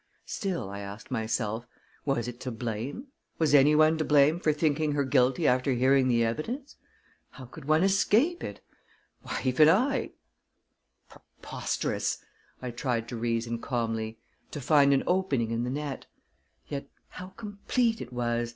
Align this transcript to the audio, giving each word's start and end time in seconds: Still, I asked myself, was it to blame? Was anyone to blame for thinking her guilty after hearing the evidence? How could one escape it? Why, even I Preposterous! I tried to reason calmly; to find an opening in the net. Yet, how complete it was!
Still, 0.25 0.67
I 0.71 0.79
asked 0.79 1.11
myself, 1.11 1.67
was 2.05 2.27
it 2.27 2.39
to 2.39 2.49
blame? 2.51 3.09
Was 3.37 3.53
anyone 3.53 3.99
to 3.99 4.03
blame 4.03 4.39
for 4.39 4.51
thinking 4.51 4.93
her 4.93 5.03
guilty 5.03 5.47
after 5.47 5.73
hearing 5.73 6.07
the 6.07 6.25
evidence? 6.25 6.75
How 7.29 7.45
could 7.45 7.65
one 7.65 7.83
escape 7.83 8.43
it? 8.43 8.61
Why, 9.21 9.39
even 9.45 9.69
I 9.69 10.13
Preposterous! 11.07 12.17
I 12.63 12.71
tried 12.71 13.07
to 13.09 13.15
reason 13.15 13.59
calmly; 13.59 14.17
to 14.49 14.59
find 14.59 14.91
an 14.91 15.03
opening 15.05 15.51
in 15.51 15.65
the 15.65 15.69
net. 15.69 16.07
Yet, 16.67 16.87
how 17.09 17.27
complete 17.37 18.01
it 18.01 18.11
was! 18.11 18.49